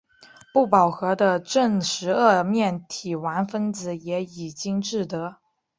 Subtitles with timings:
[0.51, 5.35] 不饱和的正十二面体烷分子也已经制得。